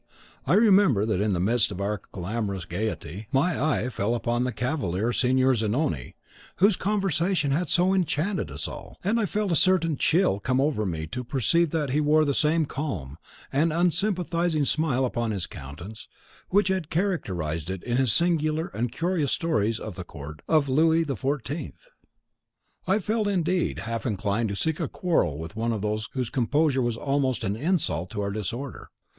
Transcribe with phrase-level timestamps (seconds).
[0.47, 4.51] I remember that in the midst of our clamorous gayety, my eye fell upon the
[4.51, 6.15] cavalier Signor Zanoni,
[6.55, 10.87] whose conversation had so enchanted us all; and I felt a certain chill come over
[10.87, 13.19] me to perceive that he wore the same calm
[13.53, 16.07] and unsympathising smile upon his countenance
[16.49, 21.05] which had characterised it in his singular and curious stories of the court of Louis
[21.05, 21.73] XIV.
[22.87, 25.79] I felt, indeed, half inclined to seek a quarrel with one
[26.13, 28.89] whose composure was almost an insult to our disorder.